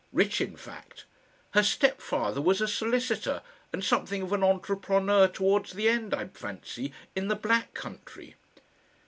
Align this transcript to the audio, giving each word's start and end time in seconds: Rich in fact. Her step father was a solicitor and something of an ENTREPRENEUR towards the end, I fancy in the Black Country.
Rich 0.11 0.41
in 0.41 0.55
fact. 0.55 1.05
Her 1.51 1.61
step 1.61 2.01
father 2.01 2.41
was 2.41 2.59
a 2.59 2.67
solicitor 2.67 3.43
and 3.71 3.85
something 3.85 4.23
of 4.23 4.33
an 4.33 4.43
ENTREPRENEUR 4.43 5.27
towards 5.27 5.73
the 5.73 5.89
end, 5.89 6.11
I 6.15 6.27
fancy 6.29 6.91
in 7.15 7.27
the 7.27 7.35
Black 7.35 7.75
Country. 7.75 8.33